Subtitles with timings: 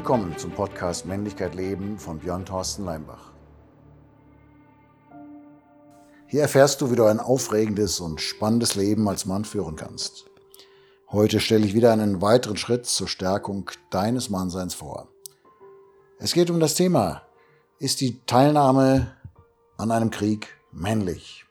[0.00, 3.32] Willkommen zum Podcast Männlichkeit Leben von Björn Thorsten Leimbach.
[6.26, 10.24] Hier erfährst du, wie du ein aufregendes und spannendes Leben als Mann führen kannst.
[11.10, 15.08] Heute stelle ich wieder einen weiteren Schritt zur Stärkung deines Mannseins vor.
[16.18, 17.20] Es geht um das Thema,
[17.78, 19.14] ist die Teilnahme
[19.76, 21.44] an einem Krieg männlich?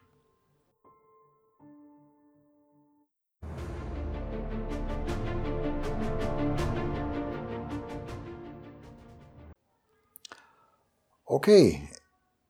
[11.32, 11.88] Okay,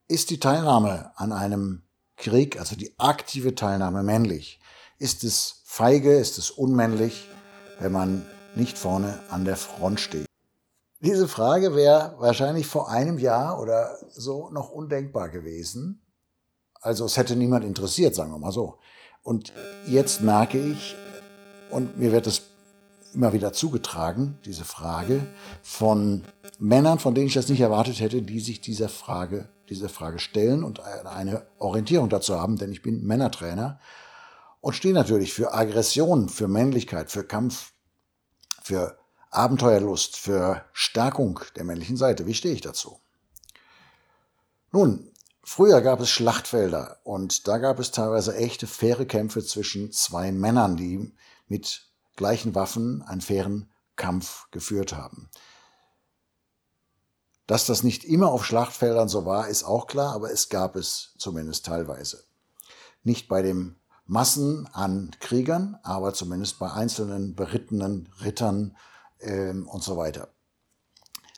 [0.07, 1.81] ist die Teilnahme an einem
[2.15, 4.61] Krieg, also die aktive Teilnahme männlich?
[4.99, 7.27] Ist es feige, ist es unmännlich,
[7.79, 10.25] wenn man nicht vorne an der Front steht?
[11.01, 16.01] Diese Frage wäre wahrscheinlich vor einem Jahr oder so noch undenkbar gewesen.
[16.79, 18.79] Also es hätte niemand interessiert, sagen wir mal so.
[19.23, 19.51] Und
[19.87, 20.95] jetzt merke ich,
[21.69, 22.43] und mir wird es
[23.13, 25.27] immer wieder zugetragen, diese Frage,
[25.63, 26.23] von
[26.59, 30.63] Männern, von denen ich das nicht erwartet hätte, die sich dieser Frage, diese Frage stellen
[30.65, 33.79] und eine Orientierung dazu haben, denn ich bin Männertrainer
[34.59, 37.71] und stehe natürlich für Aggression, für Männlichkeit, für Kampf,
[38.61, 38.97] für
[39.31, 42.25] Abenteuerlust, für Stärkung der männlichen Seite.
[42.25, 42.99] Wie stehe ich dazu?
[44.73, 45.11] Nun,
[45.43, 50.75] früher gab es Schlachtfelder und da gab es teilweise echte faire Kämpfe zwischen zwei Männern,
[50.75, 51.13] die
[51.47, 55.29] mit gleichen Waffen einen fairen Kampf geführt haben.
[57.49, 61.15] Dass das nicht immer auf Schlachtfeldern so war, ist auch klar, aber es gab es
[61.17, 62.23] zumindest teilweise.
[63.01, 63.75] Nicht bei dem
[64.05, 68.77] Massen an Kriegern, aber zumindest bei einzelnen berittenen Rittern
[69.19, 70.27] ähm, und so weiter.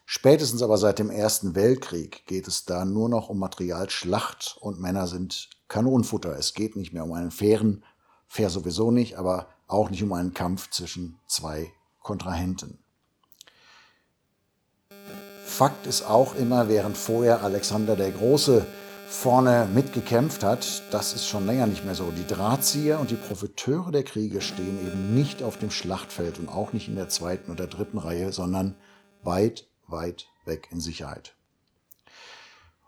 [0.05, 5.07] Spätestens aber seit dem Ersten Weltkrieg geht es da nur noch um Materialschlacht und Männer
[5.07, 6.37] sind Kanonenfutter.
[6.37, 7.85] Es geht nicht mehr um einen fairen,
[8.27, 12.80] fair sowieso nicht, aber auch nicht um einen Kampf zwischen zwei Kontrahenten.
[15.61, 18.65] Fakt ist auch immer, während vorher Alexander der Große
[19.07, 22.09] vorne mitgekämpft hat, das ist schon länger nicht mehr so.
[22.09, 26.73] Die Drahtzieher und die Profiteure der Kriege stehen eben nicht auf dem Schlachtfeld und auch
[26.73, 28.75] nicht in der zweiten oder dritten Reihe, sondern
[29.21, 31.35] weit, weit weg in Sicherheit.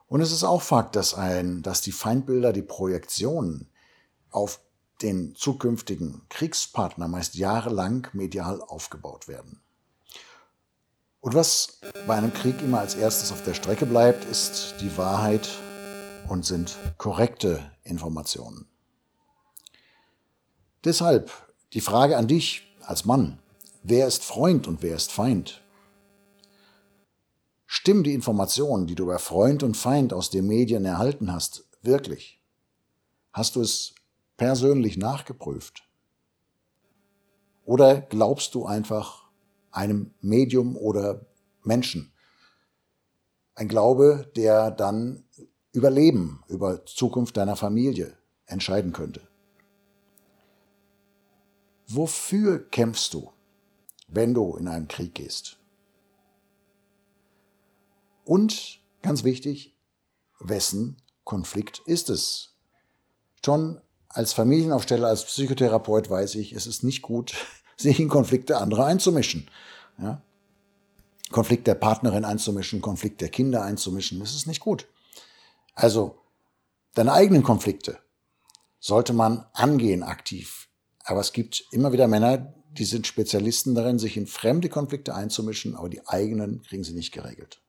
[0.08, 3.70] Und es ist auch Fakt, dass, ein, dass die Feindbilder, die Projektionen
[4.32, 4.62] auf
[5.04, 9.63] den zukünftigen Kriegspartner meist jahrelang medial aufgebaut werden.
[11.24, 15.48] Und was bei einem Krieg immer als erstes auf der Strecke bleibt, ist die Wahrheit
[16.28, 18.68] und sind korrekte Informationen.
[20.84, 21.32] Deshalb
[21.72, 23.40] die Frage an dich als Mann,
[23.84, 25.62] wer ist Freund und wer ist Feind?
[27.68, 32.42] Stimmen die Informationen, die du über Freund und Feind aus den Medien erhalten hast, wirklich?
[33.32, 33.96] Hast du es
[34.36, 35.84] persönlich nachgeprüft?
[37.64, 39.23] Oder glaubst du einfach
[39.74, 41.26] einem Medium oder
[41.64, 42.14] Menschen?
[43.56, 45.26] Ein Glaube, der dann
[45.72, 49.28] über Leben, über Zukunft deiner Familie entscheiden könnte.
[51.88, 53.32] Wofür kämpfst du,
[54.08, 55.58] wenn du in einen Krieg gehst?
[58.26, 59.76] Und ganz wichtig,
[60.40, 62.56] wessen Konflikt ist es?
[63.44, 67.36] Schon als Familienaufsteller, als Psychotherapeut weiß ich, es ist nicht gut,
[67.78, 69.50] sich in Konflikte anderer einzumischen.
[69.98, 70.22] Ja?
[71.32, 74.88] Konflikt der Partnerin einzumischen, Konflikt der Kinder einzumischen, das ist nicht gut.
[75.74, 76.20] Also,
[76.94, 77.98] deine eigenen Konflikte
[78.80, 80.70] sollte man angehen aktiv.
[81.04, 85.76] Aber es gibt immer wieder Männer, die sind Spezialisten darin, sich in fremde Konflikte einzumischen,
[85.76, 87.62] aber die eigenen kriegen sie nicht geregelt.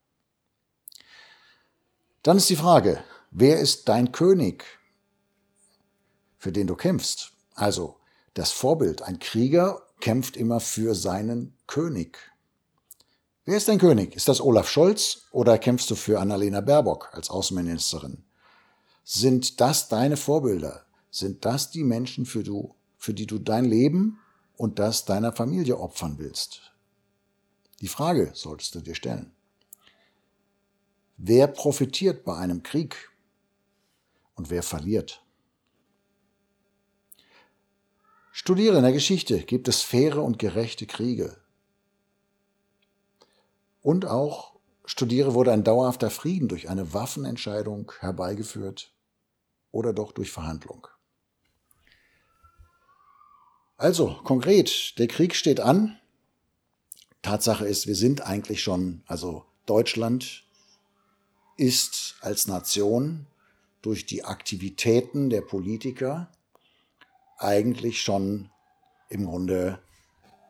[2.22, 4.64] Dann ist die Frage, wer ist dein König?
[6.44, 7.32] für den du kämpfst.
[7.54, 7.96] Also
[8.34, 12.18] das Vorbild, ein Krieger kämpft immer für seinen König.
[13.46, 14.14] Wer ist dein König?
[14.14, 18.22] Ist das Olaf Scholz oder kämpfst du für Annalena Baerbock als Außenministerin?
[19.02, 20.84] Sind das deine Vorbilder?
[21.10, 24.18] Sind das die Menschen, für, du, für die du dein Leben
[24.58, 26.74] und das deiner Familie opfern willst?
[27.80, 29.32] Die Frage solltest du dir stellen.
[31.16, 33.10] Wer profitiert bei einem Krieg
[34.34, 35.23] und wer verliert?
[38.36, 41.36] Studiere in der Geschichte, gibt es faire und gerechte Kriege.
[43.80, 48.90] Und auch studiere, wurde ein dauerhafter Frieden durch eine Waffenentscheidung herbeigeführt
[49.70, 50.88] oder doch durch Verhandlung.
[53.76, 55.96] Also, konkret, der Krieg steht an.
[57.22, 60.42] Tatsache ist, wir sind eigentlich schon, also Deutschland
[61.56, 63.28] ist als Nation
[63.80, 66.33] durch die Aktivitäten der Politiker
[67.38, 68.50] eigentlich schon
[69.08, 69.78] im Grunde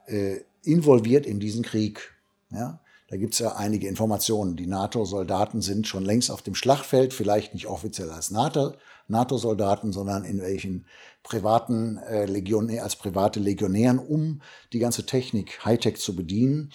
[0.07, 2.15] äh, involviert in diesen Krieg.
[2.51, 2.81] Ja?
[3.09, 4.57] Da gibt es ja einige Informationen.
[4.57, 10.41] Die NATO-Soldaten sind schon längst auf dem Schlachtfeld, vielleicht nicht offiziell als NATO-Soldaten, sondern in
[10.41, 10.87] welchen
[11.23, 14.41] privaten äh, Legionär, als private Legionären, um
[14.73, 16.73] die ganze Technik, Hightech zu bedienen.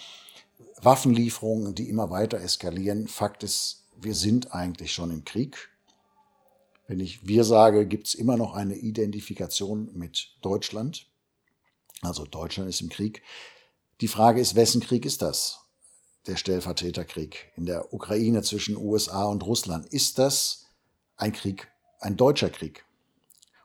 [0.82, 3.06] Waffenlieferungen, die immer weiter eskalieren.
[3.06, 5.69] Fakt ist, wir sind eigentlich schon im Krieg.
[6.90, 11.06] Wenn ich wir sage, gibt es immer noch eine Identifikation mit Deutschland.
[12.02, 13.22] Also Deutschland ist im Krieg.
[14.00, 15.60] Die Frage ist, wessen Krieg ist das?
[16.26, 19.86] Der Stellvertreterkrieg in der Ukraine zwischen USA und Russland.
[19.86, 20.66] Ist das
[21.14, 21.68] ein Krieg,
[22.00, 22.84] ein deutscher Krieg?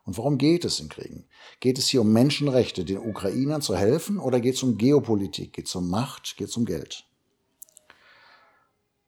[0.03, 1.25] Und worum geht es im Kriegen?
[1.61, 5.65] Geht es hier um Menschenrechte, den Ukrainern zu helfen, oder geht es um Geopolitik, geht
[5.65, 7.07] es um Macht, geht es um Geld?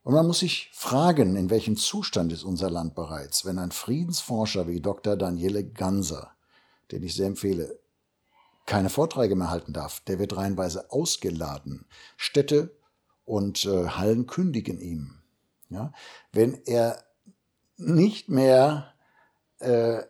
[0.07, 4.65] Und man muss sich fragen, in welchem Zustand ist unser Land bereits, wenn ein Friedensforscher
[4.65, 5.17] wie Dr.
[5.17, 6.31] Daniele Ganser,
[6.93, 7.77] den ich sehr empfehle,
[8.65, 9.99] keine Vorträge mehr halten darf.
[10.07, 11.87] Der wird reihenweise ausgeladen.
[12.15, 12.73] Städte
[13.25, 15.23] und äh, Hallen kündigen ihm.
[15.67, 15.91] Ja?
[16.31, 17.03] Wenn er
[17.75, 18.93] nicht mehr
[19.59, 20.03] äh,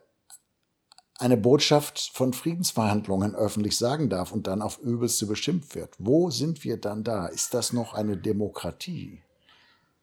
[1.18, 5.96] eine Botschaft von Friedensverhandlungen öffentlich sagen darf und dann auf Übelste beschimpft wird.
[5.98, 7.26] Wo sind wir dann da?
[7.26, 9.24] Ist das noch eine Demokratie?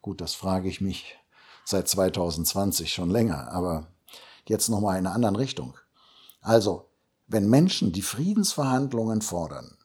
[0.06, 1.18] Gut, das frage ich mich
[1.64, 3.88] seit 2020 schon länger, aber
[4.48, 5.74] jetzt nochmal in einer anderen Richtung.
[6.42, 6.92] Also,
[7.26, 9.76] wenn Menschen die Friedensverhandlungen fordern,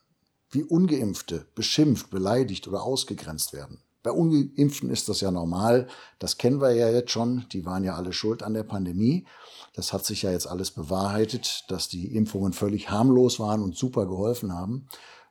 [0.51, 3.81] wie ungeimpfte beschimpft, beleidigt oder ausgegrenzt werden.
[4.03, 5.87] Bei ungeimpften ist das ja normal,
[6.19, 9.25] das kennen wir ja jetzt schon, die waren ja alle schuld an der Pandemie.
[9.73, 14.05] Das hat sich ja jetzt alles bewahrheitet, dass die Impfungen völlig harmlos waren und super
[14.05, 14.87] geholfen haben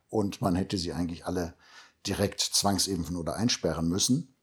[0.09, 1.55] und man hätte sie eigentlich alle
[2.09, 4.35] direkt zwangsimpfen oder einsperren müssen.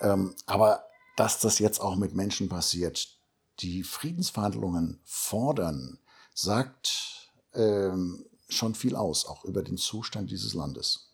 [0.00, 0.84] Ähm, aber
[1.16, 3.18] dass das jetzt auch mit Menschen passiert,
[3.60, 5.98] die Friedensverhandlungen fordern,
[6.34, 11.10] sagt ähm, schon viel aus, auch über den Zustand dieses Landes.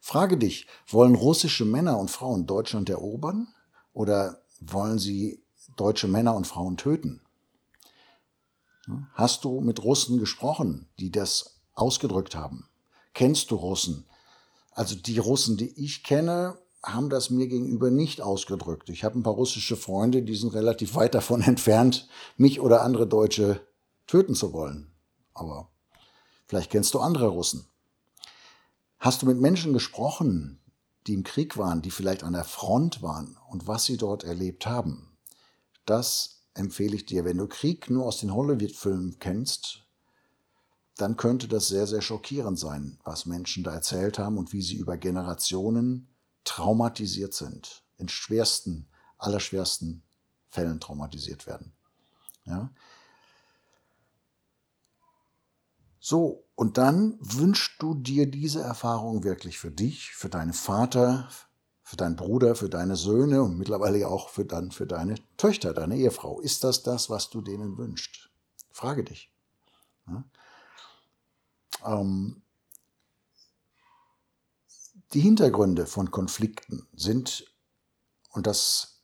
[0.00, 3.46] Frage dich, wollen russische Männer und Frauen Deutschland erobern
[3.92, 5.44] oder wollen sie
[5.76, 7.20] deutsche Männer und Frauen töten?
[9.14, 12.68] Hast du mit Russen gesprochen, die das ausgedrückt haben?
[13.14, 14.06] Kennst du Russen?
[14.72, 18.88] Also die Russen, die ich kenne, haben das mir gegenüber nicht ausgedrückt.
[18.88, 23.06] Ich habe ein paar russische Freunde, die sind relativ weit davon entfernt, mich oder andere
[23.06, 23.60] Deutsche
[24.06, 24.92] töten zu wollen.
[25.34, 25.70] Aber
[26.46, 27.66] vielleicht kennst du andere Russen.
[28.98, 30.60] Hast du mit Menschen gesprochen,
[31.06, 34.66] die im Krieg waren, die vielleicht an der Front waren und was sie dort erlebt
[34.66, 35.16] haben?
[35.86, 37.24] Das empfehle ich dir.
[37.24, 39.84] Wenn du Krieg nur aus den Hollywood-Filmen kennst,
[40.96, 44.76] dann könnte das sehr, sehr schockierend sein, was Menschen da erzählt haben und wie sie
[44.76, 46.11] über Generationen
[46.44, 50.02] traumatisiert sind, in schwersten, allerschwersten
[50.48, 51.72] Fällen traumatisiert werden.
[52.44, 52.70] Ja?
[55.98, 61.28] So, und dann wünschst du dir diese Erfahrung wirklich für dich, für deinen Vater,
[61.82, 65.96] für deinen Bruder, für deine Söhne und mittlerweile auch für, dann für deine Töchter, deine
[65.96, 66.40] Ehefrau.
[66.40, 68.30] Ist das das, was du denen wünschst?
[68.72, 69.32] Frage dich.
[70.08, 70.24] Ja?
[71.84, 72.41] Ähm,
[75.14, 77.44] die Hintergründe von Konflikten sind,
[78.32, 79.02] und das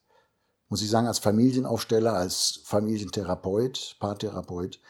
[0.69, 4.81] muss ich sagen, als Familienaufsteller, als Familientherapeut, Paartherapeut,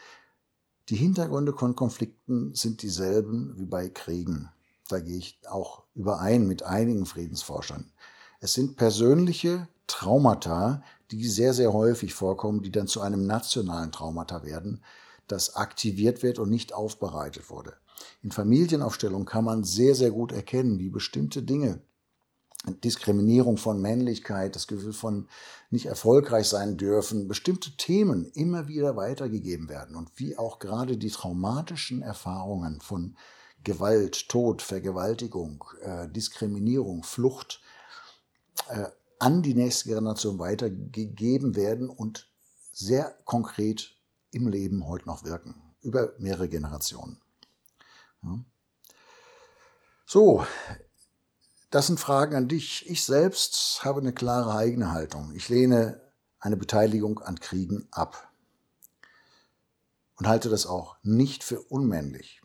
[0.89, 4.49] die Hintergründe von Konflikten sind dieselben wie bei Kriegen.
[4.87, 7.91] Da gehe ich auch überein mit einigen Friedensforschern.
[8.39, 14.43] Es sind persönliche Traumata, die sehr, sehr häufig vorkommen, die dann zu einem nationalen Traumata
[14.43, 14.83] werden,
[15.27, 17.73] das aktiviert wird und nicht aufbereitet wurde.
[18.21, 21.81] In Familienaufstellung kann man sehr, sehr gut erkennen, wie bestimmte Dinge,
[22.83, 25.27] Diskriminierung von Männlichkeit, das Gefühl von
[25.69, 31.09] nicht erfolgreich sein dürfen, bestimmte Themen immer wieder weitergegeben werden und wie auch gerade die
[31.09, 33.15] traumatischen Erfahrungen von
[33.63, 37.61] Gewalt, Tod, Vergewaltigung, äh, Diskriminierung, Flucht
[38.69, 38.85] äh,
[39.19, 42.29] an die nächste Generation weitergegeben werden und
[42.71, 43.95] sehr konkret
[44.31, 47.17] im Leben heute noch wirken, über mehrere Generationen.
[50.05, 50.43] So,
[51.69, 52.89] das sind Fragen an dich.
[52.89, 55.35] Ich selbst habe eine klare eigene Haltung.
[55.35, 56.01] Ich lehne
[56.39, 58.31] eine Beteiligung an Kriegen ab
[60.15, 62.41] und halte das auch nicht für unmännlich.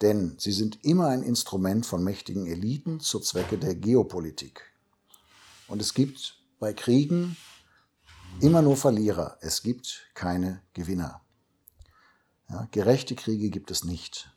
[0.00, 4.62] Denn sie sind immer ein Instrument von mächtigen Eliten zur Zwecke der Geopolitik.
[5.68, 7.36] Und es gibt bei Kriegen
[8.40, 9.38] immer nur Verlierer.
[9.40, 11.20] Es gibt keine Gewinner.
[12.48, 14.36] Ja, gerechte Kriege gibt es nicht.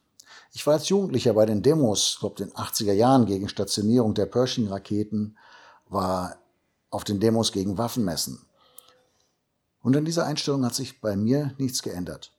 [0.56, 4.26] Ich war als Jugendlicher bei den Demos, ich glaube, den 80er Jahren gegen Stationierung der
[4.26, 5.38] Pershing-Raketen,
[5.90, 6.38] war
[6.90, 8.42] auf den Demos gegen Waffenmessen.
[9.82, 12.32] Und an dieser Einstellung hat sich bei mir nichts geändert.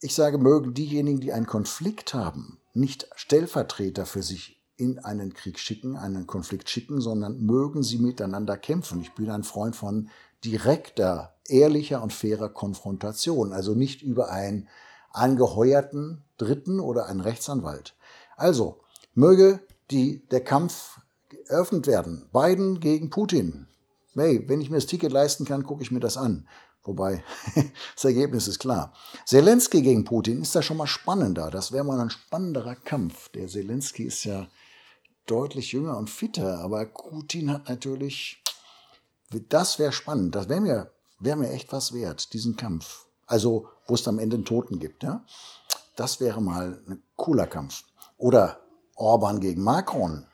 [0.00, 5.58] Ich sage, mögen diejenigen, die einen Konflikt haben, nicht Stellvertreter für sich in einen Krieg
[5.58, 9.00] schicken, einen Konflikt schicken, sondern mögen sie miteinander kämpfen.
[9.00, 10.08] Ich bin ein Freund von
[10.44, 14.68] direkter, ehrlicher und fairer Konfrontation, also nicht über einen
[15.16, 17.94] angeheuerten Dritten oder einen Rechtsanwalt.
[18.36, 18.80] Also,
[19.14, 21.00] möge die, der Kampf
[21.48, 22.28] eröffnet werden.
[22.32, 23.68] Biden gegen Putin.
[24.14, 26.48] Hey, wenn ich mir das Ticket leisten kann, gucke ich mir das an.
[26.82, 27.24] Wobei,
[27.94, 28.92] das Ergebnis ist klar.
[29.24, 31.50] Zelensky gegen Putin ist da schon mal spannender.
[31.50, 33.28] Das wäre mal ein spannenderer Kampf.
[33.30, 34.46] Der Zelensky ist ja
[35.26, 38.42] deutlich jünger und fitter, aber Putin hat natürlich,
[39.48, 40.34] das wäre spannend.
[40.34, 43.05] Das wäre mir, wär mir echt was wert, diesen Kampf.
[43.26, 45.02] Also, wo es am Ende einen Toten gibt.
[45.02, 45.24] Ja?
[45.96, 47.84] Das wäre mal ein cooler Kampf.
[48.16, 48.60] Oder
[48.94, 50.26] Orban gegen Macron.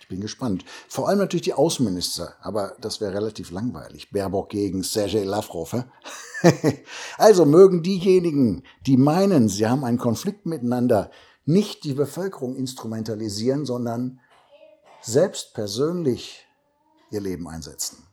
[0.00, 0.66] Ich bin gespannt.
[0.86, 4.10] Vor allem natürlich die Außenminister, aber das wäre relativ langweilig.
[4.10, 5.74] Baerbock gegen Sergei Lavrov.
[7.16, 11.10] also mögen diejenigen, die meinen, sie haben einen Konflikt miteinander,
[11.46, 14.20] nicht die Bevölkerung instrumentalisieren, sondern
[15.00, 16.46] selbst persönlich
[17.10, 18.03] ihr Leben einsetzen.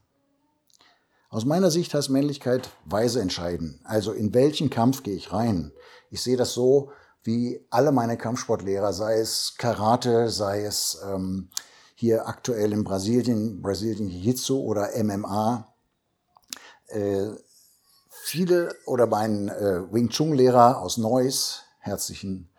[1.31, 3.79] Aus meiner Sicht heißt Männlichkeit weise entscheiden.
[3.85, 5.71] Also in welchen Kampf gehe ich rein?
[6.09, 6.91] Ich sehe das so,
[7.23, 11.49] wie alle meine Kampfsportlehrer, sei es Karate, sei es ähm,
[11.95, 15.73] hier aktuell in Brasilien, Brasilien Jiu-Jitsu oder MMA.
[16.87, 17.29] Äh,
[18.09, 22.49] viele oder mein äh, Wing Chun-Lehrer aus Neuss, herzlichen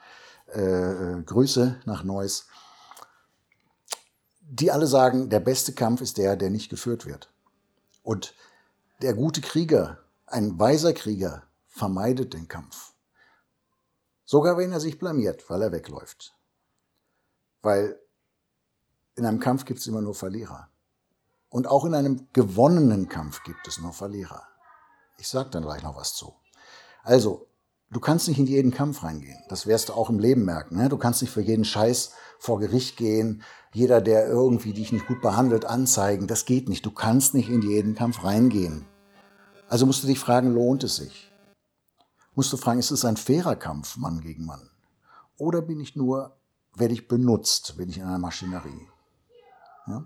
[0.47, 2.47] äh, Grüße nach Neuss,
[4.41, 7.29] die alle sagen, der beste Kampf ist der, der nicht geführt wird.
[8.03, 8.33] Und
[9.03, 12.93] der gute Krieger, ein weiser Krieger, vermeidet den Kampf.
[14.25, 16.35] Sogar wenn er sich blamiert, weil er wegläuft.
[17.63, 17.99] Weil
[19.15, 20.69] in einem Kampf gibt es immer nur Verlierer.
[21.49, 24.43] Und auch in einem gewonnenen Kampf gibt es nur Verlierer.
[25.19, 26.35] Ich sage dann gleich noch was zu.
[27.03, 27.47] Also,
[27.91, 29.39] du kannst nicht in jeden Kampf reingehen.
[29.49, 30.77] Das wirst du auch im Leben merken.
[30.77, 30.89] Ne?
[30.89, 33.43] Du kannst nicht für jeden Scheiß vor Gericht gehen.
[33.75, 36.27] Jeder, der irgendwie dich nicht gut behandelt, anzeigen.
[36.27, 36.87] Das geht nicht.
[36.87, 38.87] Du kannst nicht in jeden Kampf reingehen.
[39.73, 41.33] Also musst du dich fragen, lohnt es sich?
[42.35, 44.69] Musst du fragen, ist es ein fairer Kampf, Mann gegen Mann?
[45.39, 46.37] Oder bin ich nur,
[46.75, 48.87] werde ich benutzt, bin ich in einer Maschinerie?
[49.87, 50.05] Ja?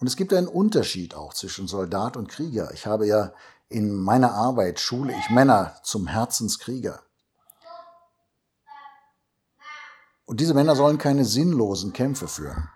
[0.00, 2.74] Und es gibt einen Unterschied auch zwischen Soldat und Krieger.
[2.74, 3.32] Ich habe ja
[3.70, 7.00] in meiner Arbeit schule ich Männer zum Herzenskrieger.
[10.26, 12.68] Und diese Männer sollen keine sinnlosen Kämpfe führen.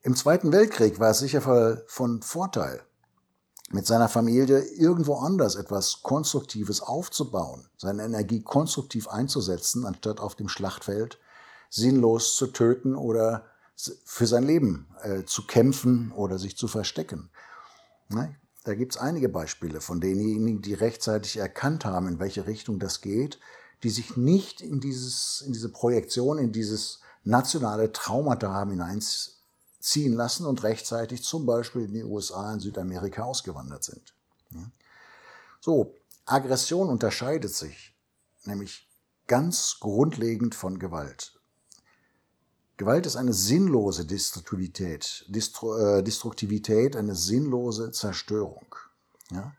[0.00, 1.42] Im Zweiten Weltkrieg war es sicher
[1.86, 2.86] von Vorteil,
[3.74, 10.48] mit seiner Familie irgendwo anders etwas Konstruktives aufzubauen, seine Energie konstruktiv einzusetzen, anstatt auf dem
[10.48, 11.18] Schlachtfeld
[11.70, 13.46] sinnlos zu töten oder
[14.04, 17.30] für sein Leben äh, zu kämpfen oder sich zu verstecken.
[18.10, 18.36] Ne?
[18.62, 23.00] Da gibt es einige Beispiele von denjenigen, die rechtzeitig erkannt haben, in welche Richtung das
[23.00, 23.40] geht,
[23.82, 28.70] die sich nicht in, dieses, in diese Projektion, in dieses nationale Traumata haben
[29.84, 34.14] hineinziehen lassen und rechtzeitig zum Beispiel in die USA, in Südamerika ausgewandert sind.
[35.60, 35.94] So,
[36.26, 37.94] Aggression unterscheidet sich
[38.44, 38.88] nämlich
[39.26, 41.38] ganz grundlegend von Gewalt.
[42.76, 48.74] Gewalt ist eine sinnlose Destruktivität, Distru äh, Destruktivität, eine sinnlose Zerstörung.
[49.30, 49.54] Ja?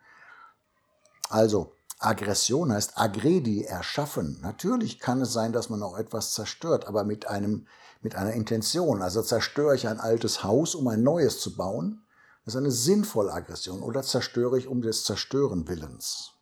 [1.29, 4.39] Also, Aggression heißt aggredi, erschaffen.
[4.41, 7.67] Natürlich kann es sein, dass man auch etwas zerstört, aber mit, einem,
[8.05, 9.01] mit einer Intention.
[9.01, 12.05] Also zerstöre ich ein altes Haus, um ein neues zu bauen.
[12.45, 13.81] Das ist eine sinnvolle Aggression.
[13.81, 16.33] Oder zerstöre ich um des Zerstören Willens.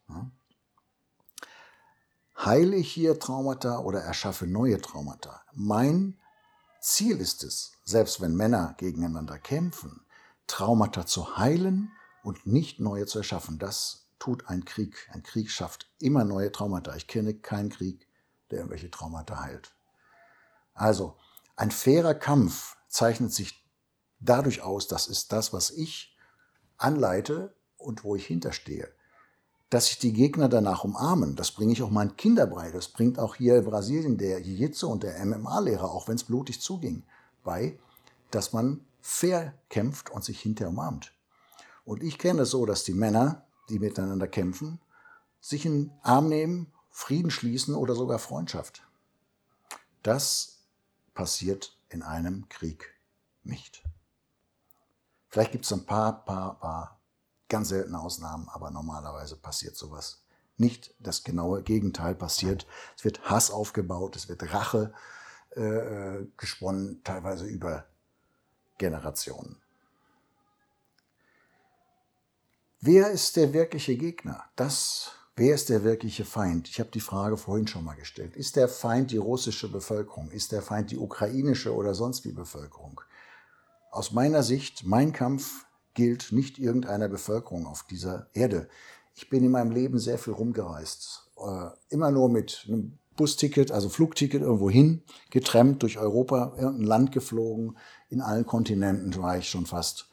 [2.38, 5.42] Heile ich hier Traumata oder erschaffe neue Traumata?
[5.54, 6.20] Mein
[6.82, 10.06] Ziel ist es, selbst wenn Männer gegeneinander kämpfen,
[10.48, 11.94] Traumata zu heilen
[12.24, 13.58] und nicht neue zu erschaffen.
[13.58, 15.10] Das tut ein Krieg.
[15.14, 16.94] Ein Krieg schafft immer neue Traumata.
[16.98, 18.06] Ich kenne keinen Krieg,
[18.52, 19.74] der irgendwelche Traumata heilt.
[20.74, 21.16] Also,
[21.56, 23.64] ein fairer Kampf zeichnet sich
[24.20, 26.18] dadurch aus, das ist das, was ich
[26.78, 28.90] anleite und wo ich hinterstehe
[29.74, 31.36] dass sich die Gegner danach umarmen.
[31.36, 32.70] Das bringe ich auch meinen Kindern bei.
[32.70, 36.62] Das bringt auch hier in Brasilien der Jiu-Jitsu und der MMA-Lehrer, auch wenn es blutig
[36.62, 37.02] zuging,
[37.44, 37.80] bei,
[38.30, 41.12] dass man fair kämpft und sich hinterher umarmt.
[41.86, 44.80] Und ich kenne es so, dass die Männer, die miteinander kämpfen,
[45.42, 48.84] sich in Arm nehmen, Frieden schließen oder sogar Freundschaft.
[50.04, 50.53] Das
[51.14, 52.94] passiert in einem Krieg
[53.44, 53.84] nicht.
[55.30, 57.00] Vielleicht gibt es ein paar, paar, paar
[57.54, 60.24] Ganz seltene Ausnahmen, aber normalerweise passiert sowas
[60.58, 60.96] nicht.
[60.98, 62.66] Das genaue Gegenteil passiert.
[62.98, 64.92] Es wird Hass aufgebaut, es wird Rache
[65.52, 67.86] äh, gesponnen, teilweise über
[68.80, 69.62] Generationen.
[72.80, 74.46] Wer ist der wirkliche Gegner?
[74.56, 76.70] Das Wer ist der wirkliche Feind?
[76.70, 78.36] Ich habe die Frage vorhin schon mal gestellt.
[78.36, 80.30] Ist der Feind die russische Bevölkerung?
[80.30, 83.02] Ist der Feind die ukrainische oder sonst wie Bevölkerung?
[83.90, 88.70] Aus meiner Sicht, mein Kampf gilt nicht irgendeiner Bevölkerung auf dieser Erde.
[89.16, 91.32] Ich bin in meinem Leben sehr viel rumgereist.
[91.38, 97.12] Äh, immer nur mit einem Busticket, also Flugticket irgendwo hin, getrennt durch Europa, irgendein Land
[97.12, 97.78] geflogen,
[98.10, 100.10] in allen Kontinenten war ich schon fast.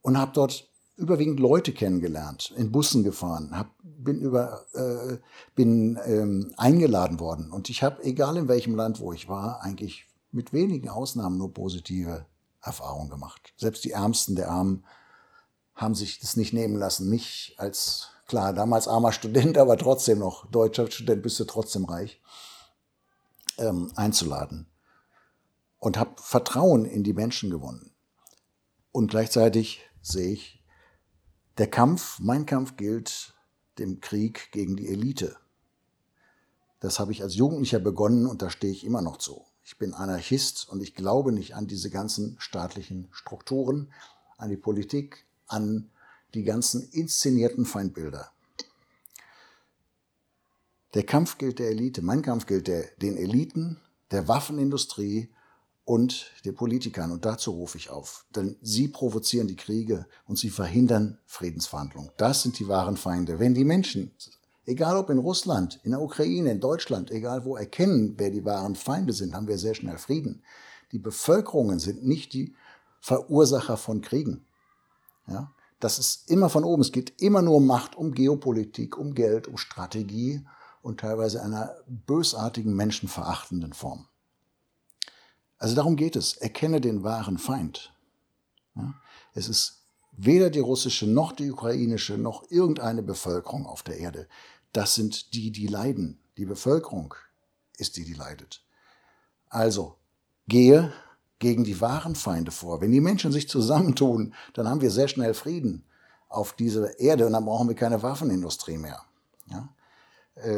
[0.00, 5.18] Und habe dort überwiegend Leute kennengelernt, in Bussen gefahren, hab, bin, über, äh,
[5.54, 7.50] bin ähm, eingeladen worden.
[7.50, 11.52] Und ich habe, egal in welchem Land, wo ich war, eigentlich mit wenigen Ausnahmen nur
[11.52, 12.26] positive
[12.60, 13.52] Erfahrungen gemacht.
[13.56, 14.84] Selbst die Ärmsten der Armen
[15.74, 20.46] haben sich das nicht nehmen lassen, mich als Klar, damals armer Student, aber trotzdem noch
[20.46, 22.20] deutscher Student, bist du trotzdem reich,
[23.58, 24.66] ähm, einzuladen.
[25.78, 27.90] Und habe Vertrauen in die Menschen gewonnen.
[28.90, 30.63] Und gleichzeitig sehe ich,
[31.58, 33.34] der Kampf, mein Kampf gilt
[33.78, 35.36] dem Krieg gegen die Elite.
[36.80, 39.44] Das habe ich als Jugendlicher begonnen und da stehe ich immer noch zu.
[39.62, 43.92] Ich bin Anarchist und ich glaube nicht an diese ganzen staatlichen Strukturen,
[44.36, 45.90] an die Politik, an
[46.34, 48.30] die ganzen inszenierten Feindbilder.
[50.92, 53.80] Der Kampf gilt der Elite, mein Kampf gilt der, den Eliten,
[54.10, 55.33] der Waffenindustrie
[55.84, 57.12] und den Politikern.
[57.12, 58.26] Und dazu rufe ich auf.
[58.34, 62.10] Denn sie provozieren die Kriege und sie verhindern Friedensverhandlungen.
[62.16, 63.38] Das sind die wahren Feinde.
[63.38, 64.14] Wenn die Menschen,
[64.64, 68.76] egal ob in Russland, in der Ukraine, in Deutschland, egal wo, erkennen, wer die wahren
[68.76, 70.42] Feinde sind, haben wir sehr schnell Frieden.
[70.92, 72.54] Die Bevölkerungen sind nicht die
[73.00, 74.46] Verursacher von Kriegen.
[75.26, 75.52] Ja?
[75.80, 76.80] Das ist immer von oben.
[76.80, 80.46] Es geht immer nur um Macht, um Geopolitik, um Geld, um Strategie
[80.80, 84.06] und teilweise einer bösartigen, menschenverachtenden Form.
[85.64, 86.36] Also darum geht es.
[86.36, 87.94] Erkenne den wahren Feind.
[89.32, 94.28] Es ist weder die russische noch die ukrainische noch irgendeine Bevölkerung auf der Erde.
[94.72, 96.20] Das sind die, die leiden.
[96.36, 97.14] Die Bevölkerung
[97.78, 98.62] ist die, die leidet.
[99.48, 99.96] Also,
[100.48, 100.92] gehe
[101.38, 102.82] gegen die wahren Feinde vor.
[102.82, 105.86] Wenn die Menschen sich zusammentun, dann haben wir sehr schnell Frieden
[106.28, 109.00] auf dieser Erde und dann brauchen wir keine Waffenindustrie mehr,
[109.46, 109.73] ja,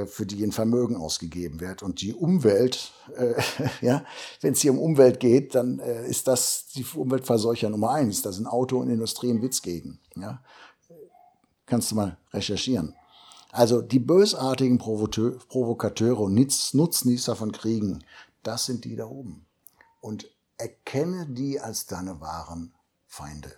[0.06, 1.82] für die ein Vermögen ausgegeben wird.
[1.82, 3.34] Und die Umwelt, äh,
[3.82, 4.04] ja,
[4.40, 8.22] wenn es hier um Umwelt geht, dann äh, ist das die Umweltverseucher Nummer eins.
[8.22, 10.00] Da sind Auto und Industrie ein Witz gegen.
[10.14, 10.42] Ja.
[11.66, 12.94] Kannst du mal recherchieren.
[13.50, 18.04] Also die bösartigen Provokateure und Nutznießer von Kriegen,
[18.42, 19.46] das sind die da oben.
[20.00, 22.74] Und erkenne die als deine wahren
[23.06, 23.52] Feinde.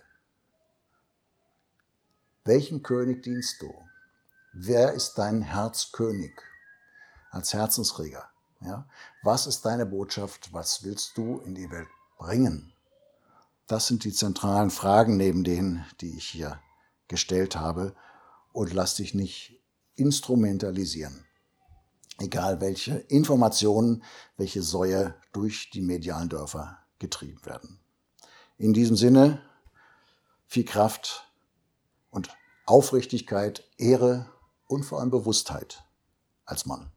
[2.45, 3.73] Welchen König dienst du?
[4.61, 6.33] Wer ist dein Herzkönig
[7.31, 8.29] als Herzensreger?
[8.59, 8.89] Ja?
[9.23, 10.51] Was ist deine Botschaft?
[10.51, 12.73] Was willst du in die Welt bringen?
[13.67, 16.59] Das sind die zentralen Fragen neben denen, die ich hier
[17.07, 17.95] gestellt habe.
[18.51, 19.63] Und lass dich nicht
[19.95, 21.25] instrumentalisieren.
[22.19, 24.03] Egal welche Informationen,
[24.35, 27.79] welche Säue durch die medialen Dörfer getrieben werden.
[28.57, 29.41] In diesem Sinne
[30.47, 31.31] viel Kraft
[32.09, 32.27] und
[32.65, 34.29] Aufrichtigkeit, Ehre
[34.69, 35.83] und vor allem Bewusstheit
[36.45, 36.91] als Mann.